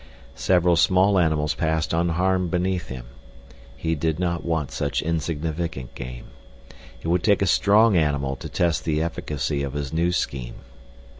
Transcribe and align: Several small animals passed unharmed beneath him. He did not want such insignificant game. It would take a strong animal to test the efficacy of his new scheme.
Several 0.33 0.75
small 0.75 1.19
animals 1.19 1.53
passed 1.53 1.93
unharmed 1.93 2.49
beneath 2.49 2.87
him. 2.87 3.05
He 3.77 3.93
did 3.93 4.17
not 4.17 4.43
want 4.43 4.71
such 4.71 5.03
insignificant 5.03 5.93
game. 5.93 6.25
It 7.03 7.07
would 7.09 7.21
take 7.21 7.43
a 7.43 7.45
strong 7.45 7.95
animal 7.95 8.35
to 8.37 8.49
test 8.49 8.83
the 8.83 8.99
efficacy 9.03 9.61
of 9.61 9.73
his 9.73 9.93
new 9.93 10.11
scheme. 10.11 10.55